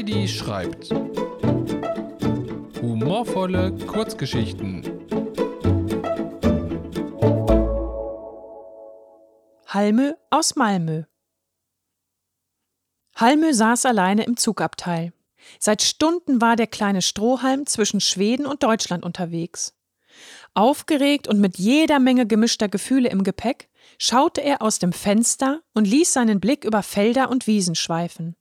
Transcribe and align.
Heidi 0.00 0.28
schreibt. 0.28 0.88
Humorvolle 2.80 3.76
Kurzgeschichten. 3.86 4.82
Halmö 9.66 10.14
aus 10.30 10.56
Malmö. 10.56 11.02
Halmö 13.14 13.52
saß 13.52 13.84
alleine 13.84 14.24
im 14.24 14.38
Zugabteil. 14.38 15.12
Seit 15.58 15.82
Stunden 15.82 16.40
war 16.40 16.56
der 16.56 16.66
kleine 16.66 17.02
Strohhalm 17.02 17.66
zwischen 17.66 18.00
Schweden 18.00 18.46
und 18.46 18.62
Deutschland 18.62 19.04
unterwegs. 19.04 19.74
Aufgeregt 20.54 21.28
und 21.28 21.40
mit 21.40 21.58
jeder 21.58 21.98
Menge 21.98 22.26
gemischter 22.26 22.70
Gefühle 22.70 23.10
im 23.10 23.22
Gepäck 23.22 23.68
schaute 23.98 24.40
er 24.40 24.62
aus 24.62 24.78
dem 24.78 24.94
Fenster 24.94 25.60
und 25.74 25.86
ließ 25.86 26.14
seinen 26.14 26.40
Blick 26.40 26.64
über 26.64 26.82
Felder 26.82 27.28
und 27.28 27.46
Wiesen 27.46 27.74
schweifen. 27.74 28.34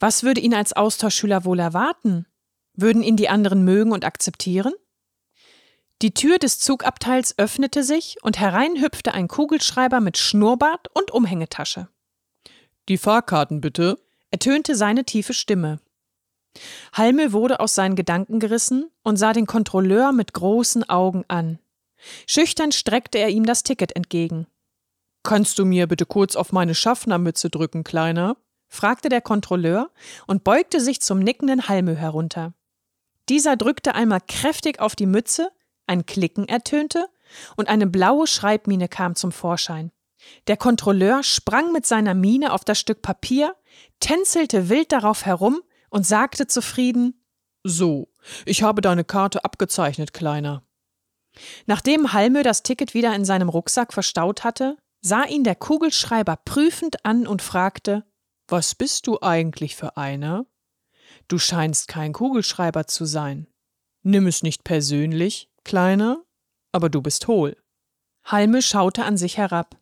Was 0.00 0.22
würde 0.22 0.40
ihn 0.40 0.54
als 0.54 0.72
Austauschschüler 0.72 1.44
wohl 1.44 1.58
erwarten? 1.58 2.26
Würden 2.74 3.02
ihn 3.02 3.16
die 3.16 3.28
anderen 3.28 3.64
mögen 3.64 3.92
und 3.92 4.04
akzeptieren? 4.04 4.72
Die 6.00 6.14
Tür 6.14 6.38
des 6.38 6.60
Zugabteils 6.60 7.36
öffnete 7.38 7.82
sich 7.82 8.18
und 8.22 8.38
herein 8.38 8.80
hüpfte 8.80 9.14
ein 9.14 9.26
Kugelschreiber 9.26 10.00
mit 10.00 10.16
Schnurrbart 10.16 10.86
und 10.94 11.10
Umhängetasche. 11.10 11.88
Die 12.88 12.98
Fahrkarten 12.98 13.60
bitte, 13.60 13.98
ertönte 14.30 14.76
seine 14.76 15.04
tiefe 15.04 15.34
Stimme. 15.34 15.80
Halme 16.92 17.32
wurde 17.32 17.58
aus 17.60 17.74
seinen 17.74 17.96
Gedanken 17.96 18.38
gerissen 18.38 18.90
und 19.02 19.16
sah 19.16 19.32
den 19.32 19.46
Kontrolleur 19.46 20.12
mit 20.12 20.32
großen 20.32 20.88
Augen 20.88 21.24
an. 21.26 21.58
Schüchtern 22.26 22.70
streckte 22.70 23.18
er 23.18 23.30
ihm 23.30 23.44
das 23.44 23.64
Ticket 23.64 23.96
entgegen. 23.96 24.46
Kannst 25.24 25.58
du 25.58 25.64
mir 25.64 25.88
bitte 25.88 26.06
kurz 26.06 26.36
auf 26.36 26.52
meine 26.52 26.74
Schaffnermütze 26.74 27.50
drücken, 27.50 27.82
Kleiner? 27.82 28.36
Fragte 28.68 29.08
der 29.08 29.20
Kontrolleur 29.20 29.90
und 30.26 30.44
beugte 30.44 30.80
sich 30.80 31.00
zum 31.00 31.18
nickenden 31.18 31.68
Halme 31.68 31.94
herunter. 31.96 32.52
Dieser 33.28 33.56
drückte 33.56 33.94
einmal 33.94 34.20
kräftig 34.26 34.80
auf 34.80 34.94
die 34.94 35.06
Mütze, 35.06 35.50
ein 35.86 36.06
Klicken 36.06 36.48
ertönte 36.48 37.08
und 37.56 37.68
eine 37.68 37.86
blaue 37.86 38.26
Schreibmine 38.26 38.88
kam 38.88 39.14
zum 39.14 39.32
Vorschein. 39.32 39.90
Der 40.46 40.56
Kontrolleur 40.56 41.22
sprang 41.22 41.72
mit 41.72 41.86
seiner 41.86 42.14
Mine 42.14 42.52
auf 42.52 42.64
das 42.64 42.78
Stück 42.78 43.02
Papier, 43.02 43.54
tänzelte 44.00 44.68
wild 44.68 44.92
darauf 44.92 45.26
herum 45.26 45.60
und 45.90 46.06
sagte 46.06 46.46
zufrieden 46.46 47.22
So, 47.64 48.08
ich 48.44 48.62
habe 48.62 48.80
deine 48.80 49.04
Karte 49.04 49.44
abgezeichnet, 49.44 50.12
Kleiner. 50.12 50.62
Nachdem 51.66 52.12
Halmö 52.12 52.42
das 52.42 52.62
Ticket 52.62 52.94
wieder 52.94 53.14
in 53.14 53.24
seinem 53.24 53.48
Rucksack 53.48 53.92
verstaut 53.92 54.44
hatte, 54.44 54.76
sah 55.00 55.24
ihn 55.24 55.44
der 55.44 55.54
Kugelschreiber 55.54 56.36
prüfend 56.44 57.04
an 57.04 57.26
und 57.26 57.42
fragte 57.42 58.04
Was 58.48 58.74
bist 58.74 59.06
du 59.06 59.20
eigentlich 59.20 59.76
für 59.76 59.96
einer? 59.96 60.46
Du 61.28 61.38
scheinst 61.38 61.86
kein 61.88 62.12
Kugelschreiber 62.12 62.86
zu 62.86 63.04
sein. 63.04 63.46
Nimm 64.02 64.26
es 64.26 64.42
nicht 64.42 64.64
persönlich, 64.64 65.50
Kleiner, 65.68 66.24
aber 66.72 66.88
du 66.88 67.02
bist 67.02 67.28
hohl. 67.28 67.54
Halme 68.24 68.62
schaute 68.62 69.04
an 69.04 69.18
sich 69.18 69.36
herab. 69.36 69.78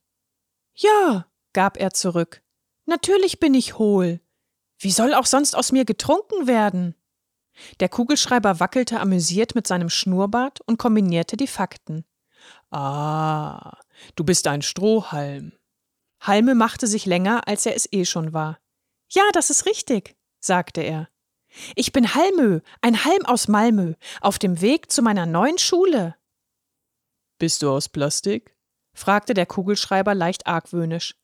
Ja, 0.74 1.28
gab 1.52 1.76
er 1.76 1.92
zurück. 1.92 2.42
Natürlich 2.86 3.38
bin 3.38 3.54
ich 3.54 3.78
hohl. 3.78 4.20
Wie 4.78 4.90
soll 4.90 5.14
auch 5.14 5.26
sonst 5.26 5.54
aus 5.54 5.70
mir 5.70 5.84
getrunken 5.84 6.48
werden? 6.48 6.96
Der 7.78 7.88
Kugelschreiber 7.88 8.58
wackelte 8.58 8.98
amüsiert 8.98 9.54
mit 9.54 9.68
seinem 9.68 9.90
Schnurrbart 9.90 10.60
und 10.62 10.76
kombinierte 10.76 11.36
die 11.36 11.46
Fakten. 11.46 12.04
Ah, 12.72 13.78
du 14.16 14.24
bist 14.24 14.48
ein 14.48 14.62
Strohhalm. 14.62 15.52
Halme 16.26 16.54
machte 16.54 16.86
sich 16.86 17.06
länger, 17.06 17.46
als 17.46 17.66
er 17.66 17.74
es 17.74 17.88
eh 17.92 18.04
schon 18.04 18.32
war. 18.32 18.58
Ja, 19.10 19.22
das 19.32 19.50
ist 19.50 19.66
richtig, 19.66 20.16
sagte 20.40 20.80
er. 20.80 21.08
Ich 21.74 21.92
bin 21.92 22.14
Halmö, 22.14 22.60
ein 22.80 23.04
Halm 23.04 23.24
aus 23.24 23.48
Malmö, 23.48 23.94
auf 24.20 24.38
dem 24.38 24.60
Weg 24.60 24.90
zu 24.90 25.02
meiner 25.02 25.26
neuen 25.26 25.58
Schule. 25.58 26.16
Bist 27.38 27.62
du 27.62 27.70
aus 27.70 27.88
Plastik? 27.88 28.56
fragte 28.94 29.34
der 29.34 29.46
Kugelschreiber 29.46 30.14
leicht 30.14 30.46
argwöhnisch. 30.46 31.16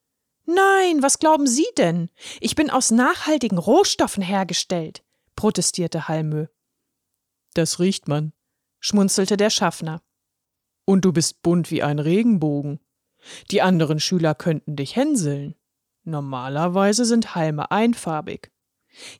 Nein, 0.45 1.03
was 1.03 1.19
glauben 1.19 1.47
Sie 1.47 1.67
denn? 1.79 2.11
Ich 2.41 2.55
bin 2.55 2.71
aus 2.71 2.91
nachhaltigen 2.91 3.59
Rohstoffen 3.59 4.23
hergestellt, 4.23 5.05
protestierte 5.37 6.09
Halmö. 6.09 6.47
Das 7.55 7.79
riecht 7.79 8.09
man, 8.09 8.33
schmunzelte 8.81 9.37
der 9.37 9.51
Schaffner. 9.51 10.03
Und 10.85 11.05
du 11.05 11.13
bist 11.13 11.43
bunt 11.43 11.71
wie 11.71 11.83
ein 11.83 11.99
Regenbogen. 11.99 12.81
Die 13.51 13.63
anderen 13.63 14.01
Schüler 14.01 14.35
könnten 14.35 14.77
dich 14.77 14.97
hänseln. 14.97 15.55
Normalerweise 16.05 17.05
sind 17.05 17.35
Halme 17.35 17.71
einfarbig. 17.71 18.51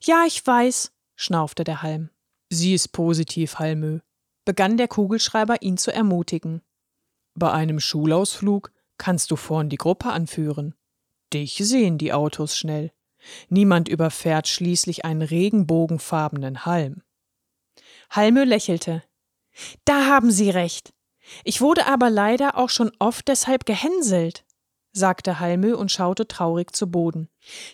Ja, 0.01 0.23
ich 0.27 0.45
weiß, 0.45 0.91
schnaufte 1.15 1.63
der 1.63 1.81
Halm. 1.81 2.09
Sie 2.49 2.73
ist 2.73 2.89
positiv, 2.89 3.59
Halmö, 3.59 3.99
begann 4.45 4.77
der 4.77 4.87
Kugelschreiber 4.87 5.61
ihn 5.61 5.77
zu 5.77 5.91
ermutigen. 5.91 6.61
Bei 7.35 7.51
einem 7.51 7.79
Schulausflug 7.79 8.71
kannst 8.97 9.31
du 9.31 9.35
vorn 9.35 9.69
die 9.69 9.77
Gruppe 9.77 10.11
anführen. 10.11 10.75
Dich 11.33 11.57
sehen 11.57 11.97
die 11.97 12.13
Autos 12.13 12.57
schnell. 12.57 12.91
Niemand 13.49 13.87
überfährt 13.87 14.47
schließlich 14.47 15.05
einen 15.05 15.21
regenbogenfarbenen 15.21 16.65
Halm. 16.65 17.01
Halme 18.09 18.43
lächelte. 18.43 19.03
Da 19.85 20.05
haben 20.07 20.29
Sie 20.31 20.49
recht. 20.49 20.93
Ich 21.43 21.61
wurde 21.61 21.85
aber 21.85 22.09
leider 22.09 22.57
auch 22.57 22.69
schon 22.69 22.91
oft 22.99 23.27
deshalb 23.27 23.65
gehänselt, 23.65 24.43
sagte 24.91 25.39
Halme 25.39 25.77
und 25.77 25.91
schaute 25.91 26.27
traurig 26.27 26.75
zu 26.75 26.89
Boden. 26.89 27.29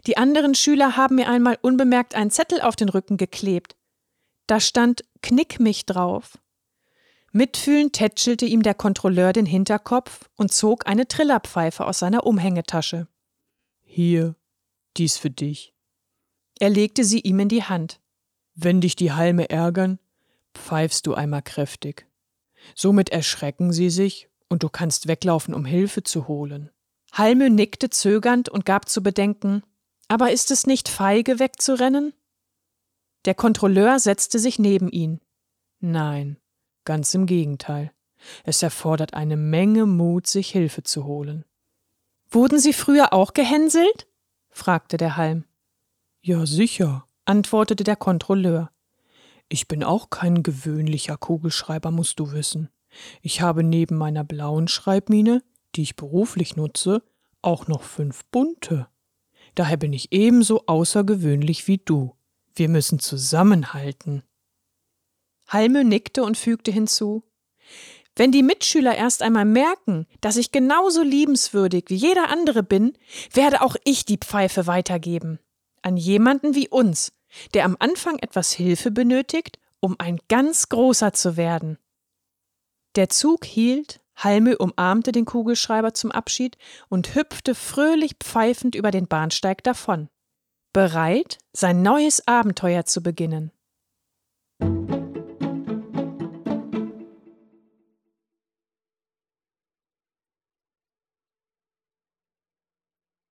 Die 0.07 0.17
anderen 0.17 0.55
Schüler 0.55 0.95
haben 0.95 1.15
mir 1.15 1.29
einmal 1.29 1.57
unbemerkt 1.61 2.15
einen 2.15 2.31
Zettel 2.31 2.61
auf 2.61 2.75
den 2.75 2.89
Rücken 2.89 3.17
geklebt. 3.17 3.75
Da 4.47 4.59
stand 4.59 5.03
Knick 5.21 5.59
mich 5.59 5.85
drauf. 5.85 6.37
Mitfühlend 7.31 7.93
tätschelte 7.93 8.45
ihm 8.45 8.63
der 8.63 8.73
Kontrolleur 8.73 9.33
den 9.33 9.45
Hinterkopf 9.45 10.29
und 10.35 10.51
zog 10.51 10.87
eine 10.87 11.07
Trillerpfeife 11.07 11.85
aus 11.85 11.99
seiner 11.99 12.25
Umhängetasche. 12.25 13.07
Hier, 13.83 14.35
dies 14.97 15.17
für 15.17 15.29
dich. 15.29 15.75
Er 16.59 16.69
legte 16.69 17.03
sie 17.03 17.19
ihm 17.19 17.39
in 17.39 17.49
die 17.49 17.63
Hand. 17.63 18.01
Wenn 18.55 18.81
dich 18.81 18.95
die 18.95 19.11
Halme 19.11 19.49
ärgern, 19.49 19.99
pfeifst 20.55 21.05
du 21.05 21.13
einmal 21.13 21.43
kräftig. 21.43 22.08
Somit 22.75 23.09
erschrecken 23.09 23.71
sie 23.71 23.89
sich 23.89 24.29
und 24.49 24.63
du 24.63 24.69
kannst 24.69 25.07
weglaufen, 25.07 25.53
um 25.53 25.65
Hilfe 25.65 26.03
zu 26.03 26.27
holen. 26.27 26.69
Halme 27.11 27.49
nickte 27.49 27.89
zögernd 27.89 28.49
und 28.49 28.65
gab 28.65 28.89
zu 28.89 29.01
bedenken, 29.01 29.63
aber 30.07 30.31
ist 30.31 30.51
es 30.51 30.65
nicht 30.65 30.89
feige, 30.89 31.39
wegzurennen? 31.39 32.13
Der 33.25 33.35
Kontrolleur 33.35 33.99
setzte 33.99 34.39
sich 34.39 34.59
neben 34.59 34.89
ihn. 34.89 35.19
Nein, 35.79 36.37
ganz 36.85 37.13
im 37.13 37.25
Gegenteil. 37.25 37.91
Es 38.43 38.63
erfordert 38.63 39.13
eine 39.13 39.37
Menge 39.37 39.85
Mut, 39.85 40.27
sich 40.27 40.51
Hilfe 40.51 40.83
zu 40.83 41.05
holen. 41.05 41.45
Wurden 42.29 42.59
Sie 42.59 42.73
früher 42.73 43.13
auch 43.13 43.33
gehänselt? 43.33 44.07
fragte 44.49 44.97
der 44.97 45.17
Halm. 45.17 45.45
Ja, 46.21 46.45
sicher, 46.45 47.07
antwortete 47.25 47.83
der 47.83 47.95
Kontrolleur. 47.95 48.71
Ich 49.49 49.67
bin 49.67 49.83
auch 49.83 50.09
kein 50.09 50.43
gewöhnlicher 50.43 51.17
Kugelschreiber, 51.17 51.91
musst 51.91 52.19
du 52.19 52.31
wissen. 52.31 52.69
Ich 53.21 53.41
habe 53.41 53.63
neben 53.63 53.95
meiner 53.95 54.23
blauen 54.23 54.67
Schreibmine, 54.67 55.43
die 55.75 55.81
ich 55.81 55.95
beruflich 55.95 56.55
nutze, 56.55 57.03
auch 57.41 57.67
noch 57.67 57.83
fünf 57.83 58.25
bunte. 58.25 58.87
Daher 59.55 59.77
bin 59.77 59.93
ich 59.93 60.11
ebenso 60.11 60.65
außergewöhnlich 60.67 61.67
wie 61.67 61.77
du. 61.77 62.15
Wir 62.55 62.69
müssen 62.69 62.99
zusammenhalten. 62.99 64.23
Halme 65.47 65.83
nickte 65.83 66.23
und 66.23 66.37
fügte 66.37 66.71
hinzu 66.71 67.23
wenn 68.19 68.33
die 68.33 68.43
Mitschüler 68.43 68.95
erst 68.95 69.21
einmal 69.21 69.45
merken, 69.45 70.05
dass 70.19 70.35
ich 70.35 70.51
genauso 70.51 71.01
liebenswürdig 71.03 71.85
wie 71.87 71.95
jeder 71.95 72.29
andere 72.29 72.63
bin, 72.63 72.91
werde 73.31 73.61
auch 73.61 73.77
ich 73.85 74.03
die 74.03 74.17
Pfeife 74.17 74.67
weitergeben. 74.67 75.39
An 75.81 75.95
jemanden 75.95 76.53
wie 76.53 76.67
uns, 76.67 77.13
der 77.53 77.65
am 77.65 77.75
Anfang 77.79 78.17
etwas 78.19 78.51
Hilfe 78.51 78.91
benötigt, 78.91 79.59
um 79.79 79.95
ein 79.99 80.19
ganz 80.27 80.69
großer 80.69 81.13
zu 81.13 81.37
werden. 81.37 81.77
Der 82.95 83.09
Zug 83.09 83.45
hielt, 83.45 84.01
Halme 84.15 84.57
umarmte 84.57 85.11
den 85.11 85.25
Kugelschreiber 85.25 85.93
zum 85.93 86.11
Abschied 86.11 86.57
und 86.89 87.15
hüpfte 87.15 87.55
fröhlich 87.55 88.15
pfeifend 88.19 88.75
über 88.75 88.91
den 88.91 89.07
Bahnsteig 89.07 89.63
davon, 89.63 90.09
bereit, 90.73 91.37
sein 91.53 91.81
neues 91.81 92.27
Abenteuer 92.27 92.85
zu 92.85 93.01
beginnen. 93.01 93.51